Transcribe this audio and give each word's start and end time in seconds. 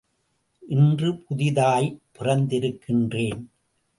இன்று 0.69 1.09
புதிதாய் 1.17 1.89
பிறந்திருக்கின்றேன். 2.19 3.41